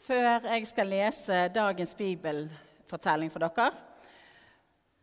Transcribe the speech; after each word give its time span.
Før 0.00 0.46
jeg 0.48 0.64
skal 0.64 0.88
lese 0.88 1.38
dagens 1.52 1.90
bibelfortelling 1.94 3.28
for 3.32 3.44
dere, 3.44 3.68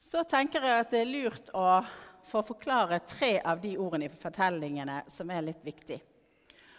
så 0.02 0.24
tenker 0.26 0.64
jeg 0.66 0.82
at 0.82 0.94
det 0.94 1.02
er 1.04 1.12
lurt 1.12 1.52
å 1.54 1.68
få 2.28 2.42
forklare 2.46 2.98
tre 3.06 3.36
av 3.46 3.62
de 3.62 3.76
ordene 3.78 4.08
i 4.08 4.12
fortellingene 4.24 5.04
som 5.12 5.30
er 5.30 5.46
litt 5.46 5.62
viktige. 5.66 6.02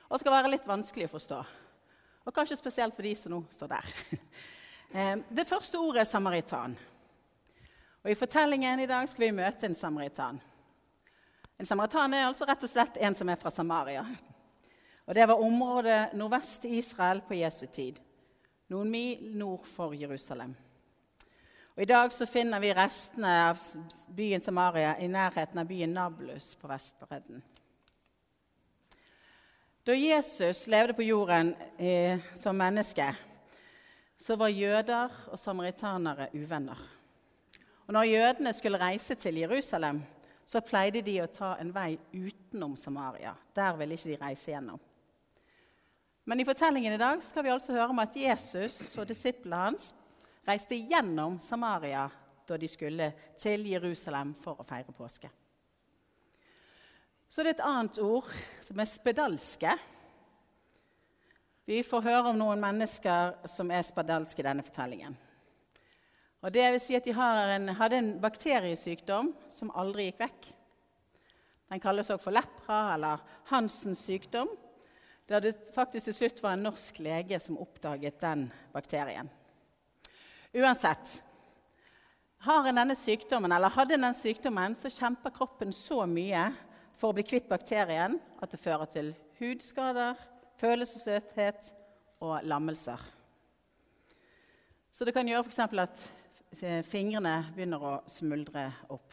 Og 0.09 0.19
skal 0.19 0.35
være 0.35 0.51
litt 0.51 0.67
vanskelig 0.67 1.07
å 1.07 1.12
forstå. 1.15 1.39
Og 2.27 2.35
kanskje 2.35 2.59
spesielt 2.59 2.96
for 2.96 3.07
de 3.07 3.15
som 3.17 3.37
nå 3.37 3.43
står 3.54 3.77
der. 3.79 3.96
Eh, 4.89 5.19
det 5.29 5.45
første 5.45 5.77
ordet 5.77 6.00
er 6.00 6.07
samaritan. 6.09 6.73
Og 8.00 8.09
I 8.09 8.14
fortellingen 8.16 8.80
i 8.80 8.87
dag 8.89 9.05
skal 9.12 9.27
vi 9.27 9.35
møte 9.37 9.69
en 9.69 9.75
samaritan. 9.77 10.39
En 11.61 11.69
samaritan 11.69 12.16
er 12.16 12.25
altså 12.25 12.48
rett 12.48 12.64
og 12.64 12.71
slett 12.73 12.96
en 12.96 13.19
som 13.19 13.29
er 13.29 13.37
fra 13.37 13.53
Samaria. 13.53 14.07
Og 15.05 15.12
Det 15.14 15.29
var 15.29 15.45
området 15.45 16.16
nordvest 16.16 16.64
i 16.64 16.79
Israel 16.79 17.21
på 17.21 17.37
Jesu 17.37 17.66
tid, 17.66 18.00
noen 18.69 18.91
mil 18.91 19.29
nord 19.37 19.66
for 19.66 19.95
Jerusalem. 19.96 20.54
Og 21.77 21.82
I 21.82 21.89
dag 21.89 22.13
så 22.13 22.27
finner 22.27 22.61
vi 22.61 22.75
restene 22.75 23.31
av 23.49 23.61
byen 24.11 24.43
Samaria 24.43 24.96
i 24.99 25.07
nærheten 25.08 25.61
av 25.61 25.68
byen 25.68 25.94
Nablus 25.94 26.54
på 26.58 26.68
Vestbredden. 26.68 27.43
Da 29.86 29.94
Jesus 29.94 30.67
levde 30.67 30.93
på 30.93 31.07
jorden 31.07 31.54
eh, 31.79 32.19
som 32.34 32.58
menneske, 32.58 33.06
så 34.19 34.36
var 34.36 34.50
jøder 34.50 35.14
og 35.30 35.39
samaritanere 35.39 36.28
uvenner. 36.34 36.83
Og 37.86 37.94
når 37.94 38.11
jødene 38.11 38.53
skulle 38.53 38.80
reise 38.83 39.14
til 39.14 39.39
Jerusalem, 39.41 40.03
så 40.44 40.61
pleide 40.61 41.00
de 41.05 41.20
å 41.22 41.30
ta 41.33 41.55
en 41.61 41.70
vei 41.72 41.94
utenom 42.12 42.75
Samaria. 42.77 43.33
Der 43.56 43.78
ville 43.78 43.97
ikke 43.97 44.11
de 44.11 44.20
reise 44.20 44.50
gjennom. 44.50 44.83
Men 46.28 46.41
i 46.41 46.45
fortellingen 46.45 46.92
i 46.92 47.00
dag 47.00 47.23
skal 47.25 47.41
vi 47.45 47.48
altså 47.48 47.73
høre 47.73 47.89
om 47.89 48.00
at 48.03 48.17
Jesus 48.20 48.75
og 49.00 49.06
disiplene 49.09 49.62
hans 49.62 49.86
reiste 50.45 50.77
gjennom 50.77 51.39
Samaria 51.41 52.02
da 52.44 52.58
de 52.61 52.69
skulle 52.69 53.06
til 53.41 53.64
Jerusalem 53.70 54.34
for 54.42 54.61
å 54.61 54.67
feire 54.69 54.92
påske. 54.92 55.30
Så 57.33 57.41
det 57.41 57.55
er 57.55 57.56
et 57.56 57.64
annet 57.64 58.02
ord 58.05 58.28
som 58.61 58.84
er 58.84 58.91
spedalske. 58.92 59.72
Vi 61.64 61.80
får 61.80 62.06
høre 62.11 62.34
om 62.34 62.42
noen 62.45 62.61
mennesker 62.61 63.48
som 63.48 63.72
er 63.72 63.89
spedalske 63.89 64.45
i 64.45 64.48
denne 64.50 64.69
fortellingen. 64.69 65.17
Og 66.45 66.52
det 66.52 66.69
vil 66.74 66.84
si 66.91 67.00
at 67.00 67.08
De 67.08 67.17
en, 67.17 67.69
hadde 67.80 68.05
en 68.05 68.14
bakteriesykdom 68.20 69.33
som 69.48 69.72
aldri 69.72 70.11
gikk 70.11 70.20
vekk. 70.27 70.55
Den 71.72 71.80
kalles 71.80 72.12
også 72.12 72.28
for 72.28 72.36
lepra 72.36 72.84
eller 73.00 73.28
Hansens 73.48 74.05
sykdom. 74.05 74.52
Der 75.28 75.40
det 75.44 75.74
faktisk 75.74 76.08
til 76.08 76.14
slutt 76.16 76.38
var 76.40 76.54
en 76.56 76.62
norsk 76.64 77.02
lege 77.04 77.36
som 77.40 77.58
oppdaget 77.60 78.20
den 78.22 78.46
bakterien. 78.72 79.28
Uansett 80.56 81.18
har 82.46 82.68
en 82.68 82.80
denne 82.80 82.96
sykdommen, 82.96 83.52
eller 83.52 83.74
hadde 83.74 83.98
en 83.98 84.06
den 84.06 84.16
sykdommen, 84.16 84.76
så 84.78 84.88
kjemper 84.88 85.34
kroppen 85.34 85.74
så 85.74 86.06
mye 86.08 86.46
for 86.96 87.10
å 87.10 87.18
bli 87.18 87.26
kvitt 87.28 87.48
bakterien 87.50 88.16
at 88.40 88.54
det 88.54 88.62
fører 88.62 88.88
til 88.88 89.12
hudskader, 89.38 90.16
følelsesløshet 90.58 91.72
og 92.24 92.40
lammelser. 92.48 93.02
Så 94.90 95.04
det 95.04 95.12
kan 95.14 95.28
gjøre 95.28 95.44
f.eks. 95.44 95.60
at 95.60 96.86
fingrene 96.88 97.42
begynner 97.52 97.84
å 97.84 97.96
smuldre 98.08 98.70
opp. 98.88 99.12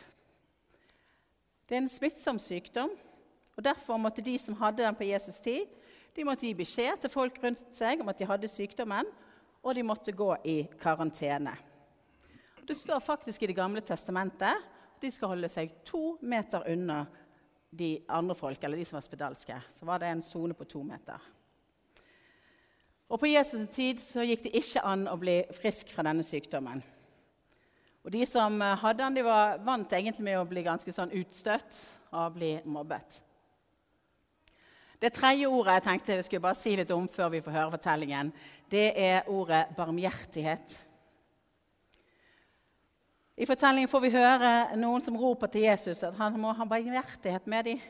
Det 1.68 1.76
er 1.76 1.84
en 1.84 1.92
smittsom 1.92 2.40
sykdom, 2.40 2.94
og 3.56 3.66
derfor 3.68 4.00
måtte 4.00 4.24
de 4.24 4.38
som 4.40 4.56
hadde 4.64 4.86
den 4.86 4.96
på 4.96 5.10
Jesus' 5.12 5.44
tid, 5.44 5.68
de 6.16 6.24
måtte 6.24 6.48
gi 6.48 6.54
beskjed 6.56 7.02
til 7.04 7.12
folk 7.12 7.38
rundt 7.44 7.66
seg 7.76 8.00
om 8.02 8.10
at 8.12 8.20
de 8.20 8.28
hadde 8.30 8.48
sykdommen, 8.48 9.08
og 9.66 9.76
de 9.76 9.84
måtte 9.84 10.14
gå 10.16 10.30
i 10.48 10.58
karantene. 10.80 11.56
Det 12.66 12.78
står 12.78 13.00
faktisk 13.04 13.44
i 13.44 13.48
Det 13.48 13.56
gamle 13.56 13.82
testamentet 13.82 14.56
at 14.96 15.02
de 15.02 15.12
skal 15.12 15.34
holde 15.34 15.50
seg 15.52 15.74
to 15.86 16.18
meter 16.22 16.64
unna 16.72 17.04
de 17.76 18.00
andre 18.10 18.36
folk, 18.36 18.64
eller 18.64 18.78
de 18.78 18.86
som 18.86 18.96
var 18.98 19.06
spedalske. 19.06 19.58
Så 19.70 19.86
var 19.86 20.00
det 20.00 20.08
en 20.08 20.22
sone 20.22 20.54
på 20.54 20.64
to 20.64 20.84
meter. 20.84 21.20
Og 23.10 23.20
På 23.20 23.26
Jesus' 23.26 23.68
tid 23.74 24.00
så 24.00 24.24
gikk 24.26 24.48
det 24.48 24.56
ikke 24.56 24.82
an 24.82 25.08
å 25.08 25.18
bli 25.20 25.44
frisk 25.54 25.92
fra 25.94 26.04
denne 26.08 26.24
sykdommen. 26.24 26.82
Og 28.06 28.12
De 28.12 28.26
som 28.26 28.62
hadde 28.62 29.04
den, 29.04 29.16
de 29.16 29.24
var 29.26 29.60
vant 29.66 29.94
egentlig 29.94 30.24
med 30.24 30.40
å 30.40 30.48
bli 30.48 30.64
ganske 30.64 30.92
sånn 30.94 31.14
utstøtt 31.14 31.78
og 32.14 32.34
bli 32.38 32.60
mobbet. 32.66 33.22
Det 35.02 35.12
tredje 35.14 35.48
ordet 35.52 35.78
jeg 35.78 35.84
tenkte 35.86 36.16
jeg 36.16 36.26
skulle 36.28 36.46
bare 36.46 36.58
si 36.58 36.76
litt 36.80 36.92
om 36.96 37.08
før 37.12 37.34
vi 37.34 37.42
får 37.44 37.56
høre 37.56 37.74
fortellingen, 37.76 38.32
det 38.72 38.86
er 38.96 39.28
ordet 39.32 39.66
barmhjertighet. 39.78 40.76
I 43.36 43.48
fortellingen 43.48 43.92
får 43.92 44.04
vi 44.06 44.14
høre 44.14 44.52
noen 44.80 45.04
som 45.04 45.18
roper 45.20 45.52
til 45.52 45.68
Jesus 45.68 46.06
at 46.08 46.16
han 46.16 46.38
må 46.40 46.54
ha 46.56 46.68
barmhjertighet 46.70 47.50
med 47.52 47.68
dem. 47.68 47.84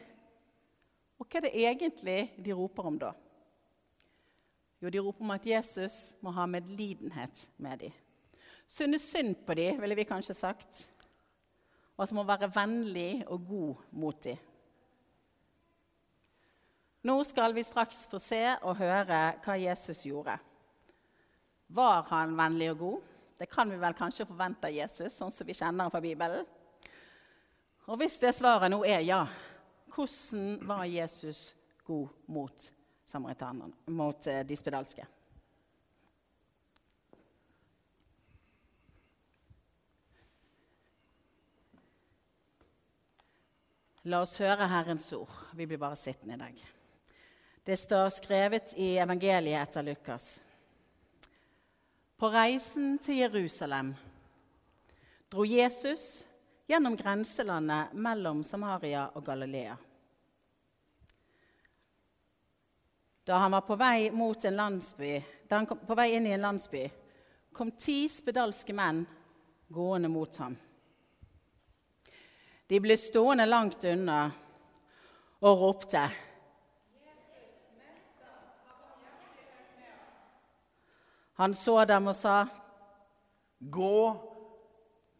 Og 1.22 1.30
hva 1.30 1.40
er 1.40 1.46
det 1.46 1.54
egentlig 1.62 2.20
de 2.42 2.58
roper 2.58 2.90
om 2.90 2.98
da? 3.00 3.12
Jo, 4.82 4.90
de 4.90 5.00
roper 5.00 5.24
om 5.24 5.36
at 5.36 5.46
Jesus 5.48 6.16
må 6.26 6.34
ha 6.36 6.48
medlidenhet 6.50 7.46
med 7.62 7.86
dem. 7.86 7.94
Synes 8.68 9.06
synd 9.06 9.38
på 9.46 9.54
dem, 9.54 9.78
ville 9.82 9.96
vi 9.96 10.08
kanskje 10.10 10.34
sagt. 10.34 10.90
Og 11.96 12.04
at 12.04 12.10
han 12.10 12.18
må 12.18 12.26
være 12.28 12.52
vennlig 12.52 13.24
og 13.30 13.46
god 13.48 13.86
mot 13.94 14.24
dem. 14.26 14.42
Nå 17.06 17.20
skal 17.24 17.54
vi 17.54 17.62
straks 17.64 18.08
få 18.10 18.18
se 18.18 18.42
og 18.66 18.80
høre 18.80 19.20
hva 19.46 19.56
Jesus 19.62 20.00
gjorde. 20.08 20.40
Var 21.68 22.08
han 22.10 22.34
vennlig 22.38 22.72
og 22.74 22.80
god? 22.80 23.12
Det 23.38 23.50
kan 23.52 23.70
vi 23.70 23.78
vel 23.78 23.94
kanskje 23.94 24.26
forvente 24.26 24.70
av 24.70 24.74
Jesus, 24.74 25.14
sånn 25.14 25.34
som 25.34 25.46
vi 25.46 25.54
kjenner 25.54 25.92
fra 25.94 26.02
Bibelen. 26.02 26.48
Og 27.86 28.00
hvis 28.02 28.18
det 28.18 28.32
svaret 28.34 28.72
nå 28.74 28.80
er 28.88 29.04
ja, 29.06 29.22
hvordan 29.94 30.56
var 30.66 30.88
Jesus 30.90 31.52
god 31.86 32.10
mot 32.26 32.72
mot 33.86 34.28
eh, 34.28 34.42
de 34.44 34.56
spedalske. 34.58 35.06
La 44.04 44.20
oss 44.26 44.36
høre 44.42 44.68
Herrens 44.68 45.08
ord. 45.14 45.32
Vi 45.54 45.70
blir 45.70 45.80
bare 45.82 45.96
sittende 45.96 46.36
i 46.36 46.42
dag. 46.42 46.75
Det 47.66 47.78
står 47.78 48.10
skrevet 48.10 48.74
i 48.78 48.98
evangeliet 48.98 49.62
etter 49.62 49.84
Lukas. 49.84 50.42
På 52.18 52.30
reisen 52.30 53.00
til 53.02 53.24
Jerusalem 53.24 53.96
dro 55.34 55.46
Jesus 55.50 56.28
gjennom 56.70 56.94
grenselandet 56.94 57.96
mellom 57.98 58.44
Samaria 58.46 59.08
og 59.18 59.26
Galilea. 59.26 59.78
Da 63.26 63.42
han 63.42 63.58
var 63.58 63.66
på 63.66 63.80
vei, 63.82 64.12
landsby, 64.52 65.24
han 65.50 65.66
kom 65.66 65.82
på 65.82 65.98
vei 65.98 66.12
inn 66.14 66.30
i 66.30 66.36
en 66.38 66.46
landsby, 66.46 66.84
kom 67.50 67.72
ti 67.72 68.06
spedalske 68.10 68.78
menn 68.78 69.08
gående 69.74 70.14
mot 70.14 70.38
ham. 70.38 70.54
De 72.70 72.80
ble 72.80 72.94
stående 72.94 73.50
langt 73.50 73.90
unna 73.90 74.22
og 75.42 75.60
ropte. 75.66 76.06
Han 81.36 81.54
så 81.54 81.86
dem 81.86 82.08
og 82.08 82.16
sa, 82.16 82.48
'Gå 83.60 84.22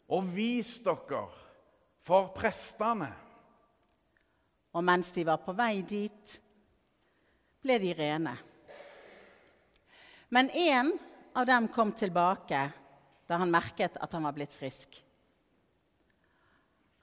og 0.08 0.36
vis 0.36 0.80
dere 0.80 1.28
for 2.02 2.28
prestene.' 2.36 3.14
Og 4.74 4.84
mens 4.84 5.12
de 5.12 5.26
var 5.26 5.38
på 5.38 5.54
vei 5.56 5.82
dit, 5.82 6.42
ble 7.62 7.80
de 7.80 7.94
rene. 7.94 8.38
Men 10.30 10.50
én 10.50 10.92
av 11.34 11.46
dem 11.46 11.68
kom 11.68 11.92
tilbake 11.92 12.72
da 13.28 13.38
han 13.38 13.52
merket 13.52 13.98
at 13.98 14.14
han 14.14 14.24
var 14.24 14.36
blitt 14.36 14.54
frisk. 14.54 15.04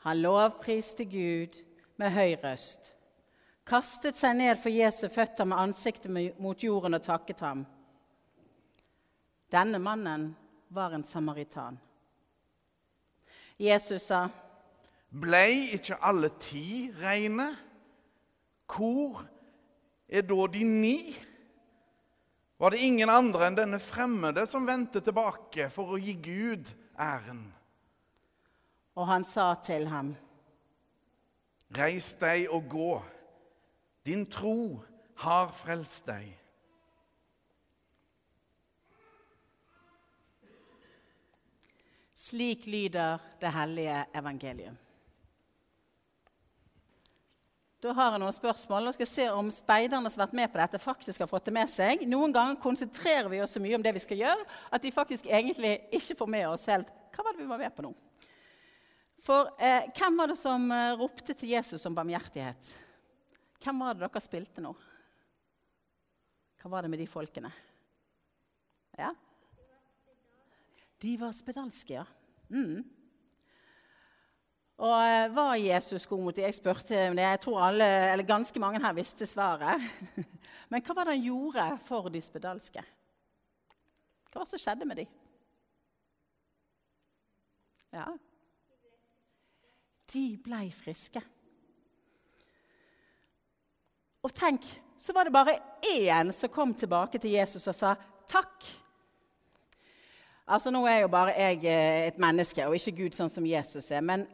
Han 0.04 0.20
lovpriste 0.22 1.04
Gud 1.04 1.62
med 1.96 2.12
høy 2.12 2.36
røst, 2.42 2.92
kastet 3.64 4.18
seg 4.18 4.36
ned 4.36 4.58
for 4.58 4.74
Jesu 4.74 5.06
føtter 5.08 5.46
med 5.48 5.58
ansiktet 5.58 6.10
mot 6.12 6.62
jorden 6.62 6.98
og 6.98 7.02
takket 7.02 7.40
ham. 7.40 7.66
Denne 9.52 9.78
mannen 9.78 10.36
var 10.68 10.94
en 10.96 11.04
samaritan. 11.04 11.78
Jesus 13.60 14.02
sa, 14.08 14.28
Blei 15.12 15.74
ikke 15.76 15.98
alle 16.00 16.30
ti 16.40 16.88
reine? 16.96 17.50
Hvor 18.64 19.20
er 20.08 20.24
da 20.24 20.46
de 20.54 20.64
ni? 20.64 20.96
Var 22.58 22.70
det 22.70 22.80
ingen 22.80 23.10
andre 23.12 23.50
enn 23.50 23.58
denne 23.58 23.80
fremmede 23.82 24.46
som 24.48 24.64
vendte 24.64 25.02
tilbake 25.04 25.68
for 25.74 25.92
å 25.92 26.00
gi 26.00 26.14
Gud 26.16 26.72
æren? 26.96 27.44
Og 28.96 29.08
han 29.08 29.24
sa 29.24 29.52
til 29.60 29.88
ham, 29.92 30.14
Reis 31.72 32.12
deg 32.20 32.48
og 32.52 32.68
gå. 32.68 32.92
Din 34.04 34.26
tro 34.28 34.82
har 35.24 35.52
frelst 35.56 36.04
deg. 36.08 36.41
Slik 42.22 42.66
lyder 42.70 43.18
det 43.40 43.50
hellige 43.50 44.04
evangelium. 44.14 44.76
Da 47.82 47.90
har 47.98 48.12
jeg 48.14 48.22
noen 48.22 48.34
spørsmål. 48.36 48.84
Nå 48.86 48.92
skal 48.94 49.02
jeg 49.02 49.10
se 49.10 49.24
om 49.34 49.48
speiderne 49.50 50.06
som 50.06 50.22
har 50.22 50.28
vært 50.28 50.36
med 50.38 50.52
på 50.52 50.60
dette, 50.60 50.78
faktisk 50.78 51.24
har 51.24 51.30
fått 51.30 51.48
det 51.48 51.54
med 51.56 51.70
seg. 51.72 52.04
Noen 52.06 52.30
ganger 52.34 52.60
konsentrerer 52.62 53.26
vi 53.32 53.40
oss 53.42 53.56
så 53.56 53.62
mye 53.64 53.74
om 53.74 53.82
det 53.82 53.94
vi 53.96 54.04
skal 54.04 54.22
gjøre, 54.22 54.44
at 54.70 54.86
vi 54.86 54.94
faktisk 54.94 55.26
egentlig 55.26 55.72
ikke 55.98 56.14
får 56.20 56.30
med 56.36 56.46
oss 56.52 56.68
helt 56.70 56.92
hva 57.12 57.26
var 57.26 57.34
det 57.34 57.42
vi 57.42 57.48
var 57.50 57.60
med 57.64 57.74
på 57.74 57.86
nå. 57.88 57.90
For 59.26 59.50
eh, 59.58 59.90
hvem 59.98 60.22
var 60.22 60.30
det 60.30 60.38
som 60.38 60.70
eh, 60.70 60.94
ropte 61.02 61.34
til 61.34 61.56
Jesus 61.56 61.90
om 61.90 61.98
barmhjertighet? 61.98 62.70
Hvem 63.66 63.82
var 63.82 63.98
det 63.98 64.06
dere 64.06 64.22
spilte 64.22 64.62
nå? 64.62 64.72
Hva 66.62 66.70
var 66.76 66.86
det 66.86 66.94
med 66.94 67.02
de 67.02 67.10
folkene? 67.10 67.50
Ja? 68.94 69.10
De 71.02 71.16
var 71.20 71.32
spedalske, 71.34 71.94
ja. 71.94 72.04
Mm. 72.52 72.82
Og 74.82 74.94
eh, 75.06 75.34
var 75.34 75.54
Jesus 75.60 76.06
god 76.06 76.22
mot 76.22 76.36
dem? 76.36 76.46
Jeg 76.48 76.56
spurte 76.58 76.98
om 77.08 77.16
det. 77.18 77.24
Jeg 77.26 77.40
tror 77.44 77.60
alle, 77.68 77.88
eller 78.12 78.26
ganske 78.26 78.60
mange 78.62 78.80
her 78.82 78.94
visste 78.96 79.26
svaret. 79.26 79.82
Men 80.70 80.82
hva 80.82 80.96
var 80.96 81.06
det 81.06 81.16
han 81.18 81.26
gjorde 81.26 81.66
for 81.86 82.08
de 82.10 82.22
spedalske? 82.22 82.82
Hva 84.30 84.40
var 84.40 84.46
det 84.46 84.54
som 84.54 84.62
skjedde 84.62 84.88
med 84.88 85.02
dem? 85.02 85.10
Ja. 87.92 88.06
De 90.12 90.24
ble 90.44 90.64
friske. 90.74 91.22
Og 94.22 94.32
tenk, 94.38 94.64
så 94.98 95.14
var 95.14 95.26
det 95.26 95.34
bare 95.34 95.58
én 95.92 96.30
som 96.34 96.50
kom 96.50 96.72
tilbake 96.78 97.18
til 97.18 97.34
Jesus 97.34 97.66
og 97.68 97.76
sa 97.76 97.94
takk. 98.30 98.81
Altså, 100.52 100.68
Nå 100.68 100.82
er 100.84 100.98
jo 101.00 101.08
bare 101.08 101.32
jeg 101.32 101.62
eh, 101.64 102.10
et 102.10 102.18
menneske 102.20 102.64
og 102.68 102.74
ikke 102.76 102.92
Gud 102.98 103.14
sånn 103.16 103.30
som 103.32 103.46
Jesus 103.48 103.86
er. 103.88 104.02
Men 104.04 104.26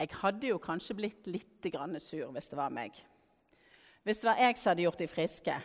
jeg 0.00 0.08
hadde 0.22 0.48
jo 0.48 0.56
kanskje 0.62 0.96
blitt 0.96 1.28
litt 1.28 1.68
sur 2.00 2.30
hvis 2.32 2.48
det 2.48 2.56
var 2.56 2.72
meg. 2.72 2.96
Hvis 4.02 4.22
det 4.22 4.30
var 4.30 4.40
jeg 4.40 4.56
som 4.56 4.70
hadde 4.70 4.86
gjort 4.86 5.02
de 5.02 5.08
friske. 5.12 5.58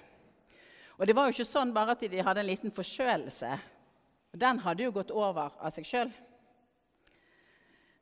Og 0.97 1.07
det 1.07 1.15
var 1.15 1.27
jo 1.29 1.37
ikke 1.37 1.47
sånn 1.47 1.71
bare 1.71 1.95
at 1.95 2.03
de 2.03 2.19
hadde 2.19 2.43
en 2.43 2.49
liten 2.49 2.75
forkjølelse. 2.75 3.53
Den 4.35 4.59
hadde 4.59 4.83
jo 4.83 4.91
gått 4.91 5.15
over 5.15 5.55
av 5.55 5.71
seg 5.71 5.87
sjøl. 5.87 6.11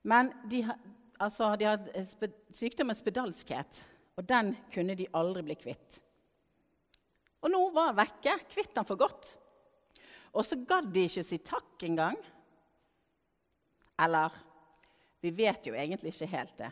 Men 0.02 0.34
de, 0.50 0.66
altså, 1.22 1.54
de 1.54 1.70
hadde 1.70 2.34
sykdommen 2.50 2.98
spedalskhet, 2.98 3.86
og 4.18 4.26
den 4.26 4.56
kunne 4.74 4.98
de 4.98 5.12
aldri 5.14 5.46
bli 5.46 5.62
kvitt. 5.62 6.02
Og 7.46 7.54
nå 7.54 7.62
var 7.78 7.92
han 7.92 8.02
vekke, 8.02 8.40
kvitt 8.50 8.74
den 8.74 8.90
for 8.90 8.98
godt. 8.98 9.36
Og 10.36 10.44
så 10.44 10.58
gadd 10.68 10.90
de 10.92 11.06
ikke 11.08 11.24
si 11.24 11.40
takk 11.40 11.86
engang. 11.88 12.18
Eller 14.04 14.34
vi 15.24 15.32
vet 15.34 15.68
jo 15.68 15.76
egentlig 15.76 16.12
ikke 16.12 16.34
helt 16.34 16.58
det. 16.60 16.72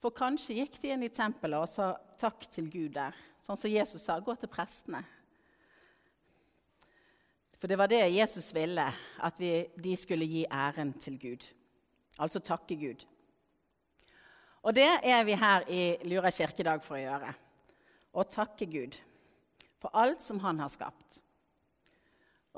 For 0.00 0.16
kanskje 0.16 0.56
gikk 0.58 0.80
de 0.82 0.90
inn 0.94 1.04
i 1.06 1.12
tempelet 1.12 1.60
og 1.60 1.70
sa 1.70 1.92
takk 2.20 2.48
til 2.50 2.70
Gud 2.72 2.96
der. 2.96 3.16
Sånn 3.44 3.58
som 3.58 3.72
Jesus 3.72 4.02
sa, 4.04 4.18
gå 4.20 4.34
til 4.40 4.50
prestene. 4.50 5.02
For 7.60 7.68
det 7.68 7.76
var 7.76 7.90
det 7.92 8.00
Jesus 8.08 8.48
ville, 8.56 8.86
at 9.20 9.40
vi, 9.40 9.52
de 9.76 9.92
skulle 10.00 10.28
gi 10.28 10.46
æren 10.48 10.94
til 10.96 11.18
Gud. 11.20 11.44
Altså 12.20 12.40
takke 12.40 12.76
Gud. 12.80 13.04
Og 14.64 14.74
det 14.76 14.88
er 14.88 15.24
vi 15.28 15.36
her 15.40 15.64
i 15.68 15.82
Lura 16.08 16.32
kirkedag 16.32 16.82
for 16.84 16.96
å 16.96 17.02
gjøre. 17.02 17.34
Å 18.16 18.28
takke 18.28 18.68
Gud 18.68 18.96
for 19.80 19.92
alt 19.96 20.24
som 20.24 20.40
han 20.44 20.60
har 20.60 20.72
skapt. 20.72 21.20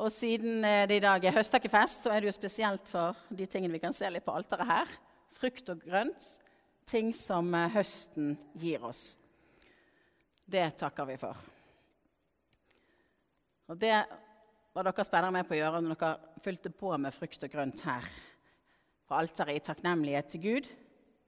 Og 0.01 0.09
siden 0.13 0.65
eh, 0.65 0.87
det 0.89 1.01
i 1.01 1.05
dag 1.05 1.25
er 1.25 1.35
høsttakkefest, 1.37 2.07
så 2.07 2.13
er 2.13 2.23
det 2.23 2.31
jo 2.31 2.37
spesielt 2.37 2.89
for 2.89 3.19
de 3.29 3.47
tingene 3.47 3.75
vi 3.77 3.83
kan 3.83 3.95
se 3.97 4.09
litt 4.09 4.25
på 4.25 4.35
alteret 4.35 4.69
her. 4.69 4.93
Frukt 5.37 5.69
og 5.73 5.83
grønt. 5.85 6.29
Ting 6.89 7.13
som 7.17 7.53
eh, 7.55 7.71
høsten 7.75 8.37
gir 8.59 8.85
oss. 8.89 9.19
Det 10.49 10.65
takker 10.81 11.09
vi 11.13 11.19
for. 11.21 11.39
Og 13.73 13.79
det 13.81 13.95
var 14.73 14.89
dere 14.89 15.05
spennende 15.05 15.37
med 15.39 15.49
på 15.49 15.57
å 15.57 15.61
gjøre 15.61 15.81
når 15.85 15.97
dere 16.01 16.43
fylte 16.45 16.73
på 16.75 16.93
med 17.01 17.15
frukt 17.15 17.45
og 17.45 17.53
grønt 17.53 17.85
her 17.87 18.09
på 19.09 19.17
alteret 19.17 19.59
i 19.59 19.65
takknemlighet 19.65 20.31
til 20.33 20.43
Gud 20.47 20.69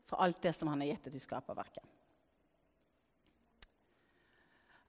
for 0.09 0.25
alt 0.25 0.41
det 0.45 0.55
som 0.57 0.71
han 0.73 0.81
har 0.81 0.95
gitt 0.95 1.09
til 1.13 1.21
skaperverket. 1.21 1.85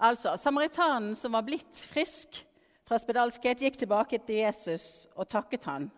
Altså, 0.05 0.33
Samaritanen 0.39 1.15
som 1.15 1.35
var 1.35 1.45
blitt 1.47 1.79
frisk, 1.87 2.41
fra 2.85 2.99
spedalskhet 3.01 3.63
gikk 3.65 3.79
tilbake 3.81 4.19
til 4.21 4.43
Jesus 4.43 5.07
og 5.15 5.29
takket 5.31 5.65
han, 5.65 5.89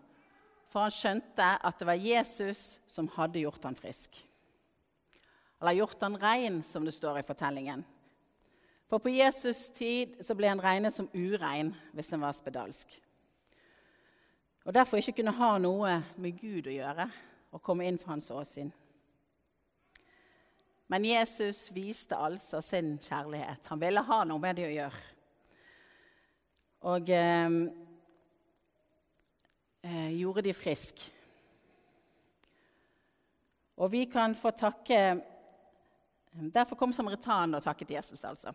for 0.68 0.86
han 0.86 0.94
skjønte 0.94 1.50
at 1.64 1.80
det 1.80 1.88
var 1.88 2.00
Jesus 2.00 2.78
som 2.88 3.10
hadde 3.16 3.42
gjort 3.42 3.64
han 3.68 3.76
frisk. 3.76 4.16
Eller 5.60 5.80
gjort 5.80 6.02
han 6.04 6.16
rein, 6.20 6.62
som 6.62 6.84
det 6.86 6.94
står 6.94 7.20
i 7.20 7.26
fortellingen. 7.26 7.84
For 8.88 9.02
på 9.04 9.12
Jesus' 9.12 9.68
tid 9.76 10.16
så 10.24 10.36
ble 10.36 10.48
han 10.48 10.62
regnet 10.64 10.94
som 10.96 11.10
urein 11.12 11.74
hvis 11.92 12.08
han 12.14 12.22
var 12.24 12.36
spedalsk. 12.36 12.94
Og 14.64 14.74
derfor 14.76 15.00
ikke 15.00 15.18
kunne 15.20 15.36
ha 15.36 15.50
noe 15.60 15.98
med 16.16 16.40
Gud 16.40 16.68
å 16.68 16.76
gjøre 16.76 17.08
og 17.52 17.64
komme 17.64 17.88
inn 17.88 18.00
for 18.00 18.14
hans 18.14 18.30
åsyn. 18.32 18.72
Men 20.88 21.04
Jesus 21.04 21.66
viste 21.72 22.16
altså 22.16 22.62
sin 22.64 22.96
kjærlighet. 22.96 23.66
Han 23.68 23.80
ville 23.80 24.04
ha 24.04 24.22
noe 24.24 24.40
med 24.40 24.56
det 24.56 24.68
å 24.70 24.72
gjøre. 24.72 25.17
Og 26.86 27.10
eh, 27.10 27.56
eh, 29.82 30.10
gjorde 30.18 30.44
de 30.46 30.54
friske. 30.54 31.10
Og 33.78 33.92
vi 33.92 34.04
kan 34.10 34.34
få 34.34 34.50
takke 34.50 35.02
Derfor 36.38 36.76
kom 36.76 36.92
samaritanen 36.92 37.56
og 37.56 37.62
takket 37.64 37.90
Jesus, 37.96 38.20
altså. 38.24 38.52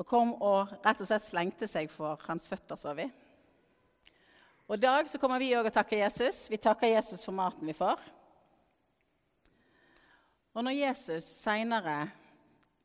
Og 0.00 0.06
kom 0.08 0.32
og 0.42 0.72
rett 0.82 1.02
og 1.04 1.06
slett 1.06 1.26
slengte 1.28 1.68
seg 1.68 1.90
for 1.92 2.18
hans 2.26 2.48
føtter, 2.50 2.78
så 2.80 2.94
vi. 2.96 3.04
Og 4.66 4.74
I 4.74 4.82
dag 4.82 5.10
så 5.10 5.20
kommer 5.20 5.38
vi 5.38 5.52
òg 5.54 5.68
og 5.68 5.74
takker 5.76 6.00
Jesus. 6.00 6.48
Vi 6.50 6.58
takker 6.58 6.90
Jesus 6.90 7.22
for 7.26 7.36
maten 7.36 7.68
vi 7.68 7.76
får. 7.76 8.02
Og 10.56 10.66
når 10.66 10.78
Jesus 10.80 11.28
seinere 11.28 12.08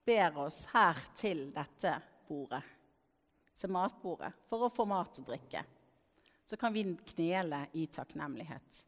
ber 0.05 0.37
oss 0.45 0.65
her 0.75 0.99
til 1.17 1.47
dette 1.55 1.95
bordet 2.27 2.74
til 3.55 3.71
matbordet 3.71 4.31
for 4.49 4.65
å 4.65 4.73
få 4.73 4.85
mat 4.89 5.21
og 5.21 5.29
drikke, 5.29 5.63
så 6.45 6.57
kan 6.59 6.73
vi 6.75 6.83
knele 7.15 7.65
i 7.79 7.87
takknemlighet. 7.91 8.81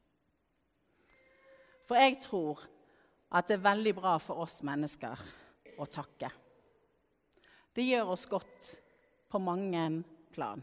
For 1.87 1.99
jeg 1.99 2.19
tror 2.21 2.61
at 3.31 3.47
det 3.47 3.57
er 3.57 3.67
veldig 3.67 3.93
bra 3.97 4.17
for 4.21 4.43
oss 4.43 4.59
mennesker 4.67 5.19
å 5.79 5.87
takke. 5.89 6.29
Det 7.73 7.85
gjør 7.85 8.13
oss 8.15 8.25
godt 8.29 8.73
på 9.31 9.39
mange 9.43 9.83
plan. 10.33 10.61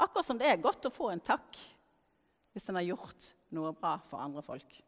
Akkurat 0.00 0.26
som 0.26 0.38
det 0.40 0.48
er 0.48 0.62
godt 0.62 0.88
å 0.88 0.94
få 0.94 1.10
en 1.12 1.22
takk 1.24 1.58
hvis 2.54 2.66
en 2.68 2.78
har 2.78 2.88
gjort 2.88 3.32
noe 3.54 3.72
bra 3.76 3.96
for 4.08 4.22
andre 4.22 4.42
folk. 4.44 4.78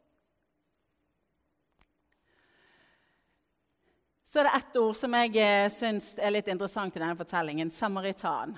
Så 4.33 4.39
er 4.39 4.47
det 4.47 4.57
ett 4.57 4.77
ord 4.81 4.95
som 4.97 5.13
jeg 5.13 5.35
eh, 5.37 5.67
syns 5.69 6.07
er 6.17 6.31
litt 6.33 6.47
interessant 6.49 6.95
i 6.97 7.01
denne 7.03 7.13
fortellingen 7.13 7.69
samaritan. 7.69 8.55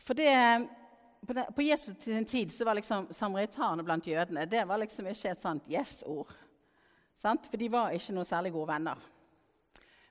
For 0.00 0.16
det, 0.16 0.30
på, 1.20 1.34
det, 1.36 1.42
på 1.52 1.66
Jesu 1.66 1.90
tid 2.24 2.48
så 2.48 2.64
var 2.64 2.78
liksom 2.78 3.10
samaritaner 3.12 3.84
blant 3.84 4.06
jødene 4.08 4.46
det 4.48 4.62
var 4.64 4.80
liksom 4.80 5.10
ikke 5.10 5.34
et 5.34 5.42
sånt 5.42 5.68
yes-ord. 5.68 6.30
For 7.20 7.60
de 7.60 7.68
var 7.74 7.92
ikke 7.92 8.14
noe 8.16 8.24
særlig 8.24 8.54
gode 8.54 8.70
venner. 8.70 9.02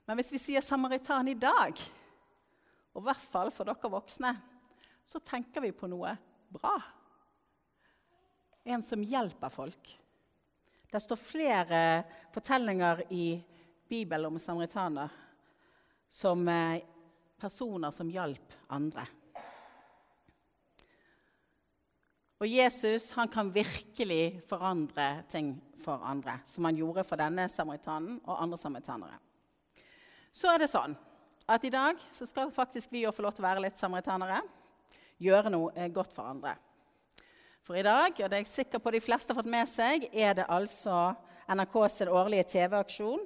Men 0.06 0.20
hvis 0.20 0.30
vi 0.36 0.40
sier 0.44 0.62
samaritan 0.62 1.32
i 1.32 1.34
dag, 1.34 1.80
og 2.94 3.02
i 3.02 3.08
hvert 3.08 3.24
fall 3.32 3.50
for 3.56 3.66
dere 3.66 3.90
voksne, 3.90 4.30
så 5.02 5.18
tenker 5.18 5.64
vi 5.64 5.72
på 5.74 5.90
noe 5.90 6.12
bra. 6.54 6.76
En 8.70 8.86
som 8.86 9.02
hjelper 9.02 9.50
folk. 9.50 9.90
Det 10.94 11.02
står 11.02 11.18
flere 11.18 11.82
fortellinger 12.38 13.02
i 13.10 13.26
Bibelen 13.88 14.32
om 14.32 14.38
samaritaner 14.38 15.12
som 16.08 16.48
eh, 16.48 16.82
personer 17.40 17.90
som 17.90 18.10
hjalp 18.10 18.54
andre. 18.72 19.06
Og 22.42 22.50
Jesus 22.50 23.10
han 23.16 23.30
kan 23.32 23.52
virkelig 23.52 24.42
forandre 24.48 25.24
ting 25.30 25.54
for 25.84 26.02
andre, 26.04 26.38
som 26.46 26.64
han 26.64 26.76
gjorde 26.76 27.04
for 27.06 27.20
denne 27.20 27.46
samaritanen 27.48 28.18
og 28.24 28.40
andre 28.42 28.58
samaritanere. 28.60 29.18
Så 30.34 30.50
er 30.50 30.64
det 30.64 30.70
sånn 30.72 30.96
at 31.46 31.64
i 31.64 31.72
dag 31.72 32.00
så 32.12 32.26
skal 32.26 32.52
faktisk 32.52 32.92
vi 32.92 33.04
få 33.04 33.24
lov 33.24 33.36
til 33.36 33.44
å 33.44 33.48
være 33.48 33.66
litt 33.66 33.80
samaritanere. 33.80 34.40
Gjøre 35.22 35.52
noe 35.52 35.72
eh, 35.76 35.92
godt 35.92 36.12
for 36.14 36.26
andre. 36.26 36.56
For 37.64 37.78
i 37.80 37.84
dag, 37.84 38.12
og 38.12 38.28
det 38.28 38.36
er 38.36 38.42
jeg 38.42 38.50
sikker 38.50 38.82
på 38.82 38.92
de 38.92 39.00
fleste 39.00 39.32
har 39.32 39.40
fått 39.40 39.48
med 39.48 39.68
seg, 39.70 40.08
er 40.12 40.34
det 40.36 40.48
altså 40.52 41.14
NRKs 41.48 42.02
årlige 42.08 42.48
TV-aksjon 42.56 43.22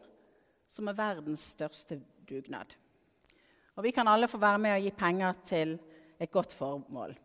som 0.68 0.88
er 0.88 0.96
verdens 0.98 1.46
største 1.54 2.00
dugnad. 2.28 2.74
Og 3.76 3.84
Vi 3.84 3.90
kan 3.90 4.08
alle 4.08 4.28
få 4.28 4.38
være 4.38 4.58
med 4.58 4.74
og 4.74 4.82
gi 4.82 4.90
penger 4.90 5.32
til 5.44 5.78
et 6.20 6.30
godt 6.30 6.52
formål. 6.52 7.16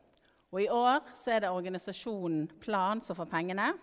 Og 0.52 0.62
I 0.62 0.70
år 0.70 1.02
er 1.28 1.40
det 1.40 1.50
organisasjonen 1.50 2.48
Plan 2.62 3.02
som 3.02 3.16
får 3.16 3.26
pengene. 3.26 3.74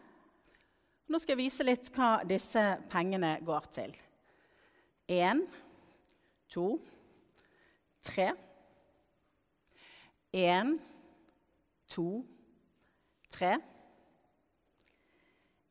Nå 1.08 1.18
skal 1.18 1.34
jeg 1.34 1.44
vise 1.44 1.66
litt 1.66 1.90
hva 1.96 2.20
disse 2.22 2.62
pengene 2.90 3.40
går 3.42 3.66
til. 3.74 3.96
Én, 5.10 5.42
to, 6.48 6.78
tre. 8.02 8.28
Én, 10.32 10.76
to, 11.88 12.22
tre. 13.30 13.56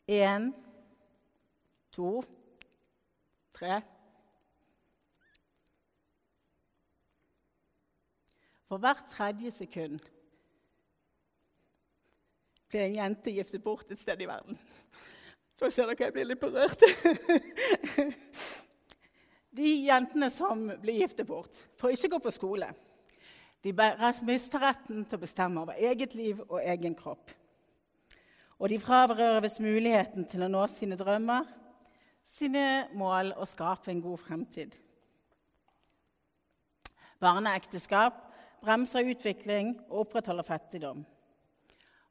Én, 0.09 0.51
to, 1.95 2.11
tre. 2.19 2.38
For 8.69 8.77
hvert 8.77 9.03
tredje 9.11 9.51
sekund 9.51 9.99
blir 12.69 12.85
en 12.85 12.95
jente 12.95 13.31
giftet 13.33 13.63
bort 13.65 13.91
et 13.91 13.99
sted 13.99 14.21
i 14.21 14.27
verden. 14.29 14.59
Så 15.57 15.71
ser 15.73 15.89
dere 15.89 16.05
jeg 16.05 16.13
blir 16.15 16.29
litt 16.29 16.39
berørt. 16.39 16.83
De 19.59 19.69
jentene 19.87 20.29
som 20.31 20.61
blir 20.79 21.01
giftet 21.01 21.27
bort, 21.27 21.57
får 21.81 21.95
ikke 21.95 22.11
gå 22.13 22.19
på 22.23 22.31
skole. 22.31 22.69
De 23.65 23.73
mister 24.23 24.61
retten 24.61 25.01
til 25.03 25.17
å 25.17 25.23
bestemme 25.23 25.61
over 25.65 25.81
eget 25.81 26.13
liv 26.15 26.39
og 26.45 26.61
egen 26.61 26.95
kropp. 26.95 27.33
Og 28.59 28.69
de 28.69 28.79
fraberøves 28.79 29.59
muligheten 29.63 30.27
til 30.29 30.45
å 30.45 30.51
nå 30.51 30.61
sine 30.71 30.95
drømmer, 30.99 31.43
sine 32.29 32.87
mål 32.97 33.33
og 33.37 33.47
skape 33.49 33.91
en 33.91 34.03
god 34.03 34.21
fremtid. 34.21 34.77
Barneekteskap 37.19 38.29
bremser 38.63 39.07
utvikling 39.11 39.73
og 39.89 40.05
opprettholder 40.05 40.47
fattigdom. 40.47 41.03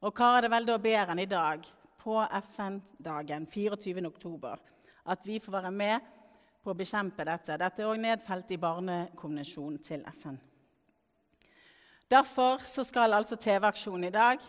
Og 0.01 0.15
hva 0.15 0.37
er 0.37 0.47
det 0.47 0.53
vel 0.53 0.69
da 0.69 0.77
bedre 0.81 1.15
enn 1.15 1.25
i 1.25 1.31
dag, 1.31 1.67
på 1.99 2.21
FN-dagen 2.23 3.49
24. 3.51 4.05
oktober, 4.07 4.61
at 5.11 5.27
vi 5.27 5.41
får 5.43 5.57
være 5.57 5.73
med 5.75 6.13
på 6.63 6.71
å 6.71 6.79
bekjempe 6.79 7.27
dette? 7.27 7.59
Dette 7.59 7.83
er 7.83 7.91
også 7.91 8.05
nedfelt 8.05 8.55
i 8.55 8.61
Barnekonvensjonen 8.63 9.83
til 9.83 10.07
FN. 10.21 10.39
Derfor 12.09 12.63
skal 12.65 13.13
altså 13.13 13.37
TV-aksjonen 13.37 14.09
i 14.09 14.15
dag 14.15 14.47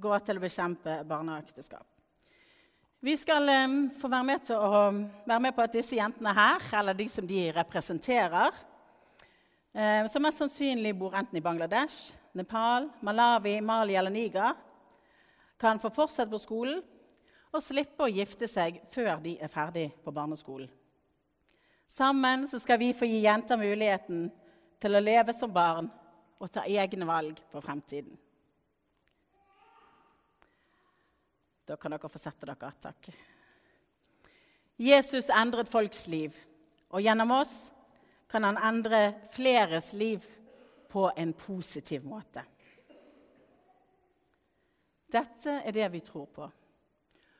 gå 0.00 0.18
til 0.24 0.40
å 0.40 0.42
bekjempe 0.42 0.96
barneekteskap. 1.06 1.89
Vi 3.02 3.16
skal 3.16 3.48
få 3.96 4.08
være 4.08 4.24
med, 4.24 4.48
være 5.26 5.40
med, 5.40 5.52
på 5.52 5.62
at 5.62 5.72
disse 5.72 5.96
jentene 5.96 6.34
her, 6.36 6.78
eller 6.78 6.92
de 6.92 7.06
som 7.08 7.26
de 7.26 7.52
representerer, 7.56 8.50
eh, 9.72 10.04
som 10.06 10.20
mest 10.22 10.42
sannsynlig 10.42 10.92
bor 10.98 11.16
enten 11.16 11.38
i 11.38 11.40
Bangladesh, 11.40 12.12
Nepal, 12.36 12.90
Malawi, 13.00 13.60
Mali 13.60 13.96
eller 13.96 14.10
Niger, 14.10 14.52
kan 15.58 15.80
få 15.80 15.88
fortsette 15.88 16.30
på 16.30 16.42
skolen 16.44 16.82
og 17.50 17.64
slippe 17.64 18.04
å 18.04 18.12
gifte 18.12 18.48
seg 18.48 18.82
før 18.92 19.16
de 19.24 19.38
er 19.40 19.48
ferdig 19.48 19.88
på 20.04 20.12
barneskolen. 20.12 20.68
Sammen 21.88 22.44
skal 22.52 22.78
vi 22.84 22.92
få 22.92 23.08
gi 23.08 23.24
jenter 23.24 23.56
muligheten 23.56 24.26
til 24.80 24.94
å 24.94 25.00
leve 25.00 25.32
som 25.32 25.48
barn 25.52 25.88
og 26.38 26.52
ta 26.52 26.68
egne 26.68 27.08
valg 27.08 27.40
for 27.48 27.64
fremtiden. 27.64 28.12
Da 31.70 31.76
kan 31.76 31.92
dere 31.94 32.08
få 32.10 32.18
sette 32.18 32.48
dere. 32.48 32.72
Takk. 32.82 33.12
Jesus 34.82 35.28
endret 35.30 35.68
folks 35.70 36.08
liv, 36.10 36.34
og 36.90 37.04
gjennom 37.04 37.30
oss 37.36 37.52
kan 38.30 38.42
han 38.42 38.58
endre 38.58 39.12
fleres 39.30 39.92
liv 39.94 40.26
på 40.90 41.04
en 41.14 41.30
positiv 41.38 42.08
måte. 42.10 42.42
Dette 45.10 45.60
er 45.62 45.76
det 45.76 45.86
vi 45.94 46.00
tror 46.02 46.26
på. 46.34 46.50